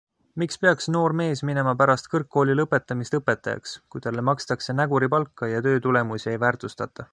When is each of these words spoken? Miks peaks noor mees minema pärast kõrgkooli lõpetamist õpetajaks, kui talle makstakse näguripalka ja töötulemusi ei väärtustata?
Miks 0.43 0.55
peaks 0.61 0.87
noor 0.93 1.13
mees 1.19 1.43
minema 1.49 1.73
pärast 1.81 2.09
kõrgkooli 2.13 2.55
lõpetamist 2.61 3.19
õpetajaks, 3.19 3.75
kui 3.95 4.05
talle 4.07 4.25
makstakse 4.33 4.77
näguripalka 4.81 5.51
ja 5.55 5.63
töötulemusi 5.69 6.35
ei 6.35 6.45
väärtustata? 6.49 7.09